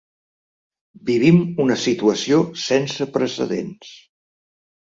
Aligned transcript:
Vivim 1.09 1.37
una 1.65 1.77
situació 1.83 2.39
sense 2.65 3.09
precedents. 3.19 3.93